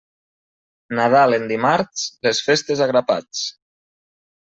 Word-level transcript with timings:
Nadal 0.99 1.35
en 1.37 1.45
dimarts, 1.51 2.05
les 2.29 2.39
festes 2.47 2.81
a 2.87 2.87
grapats. 2.93 3.43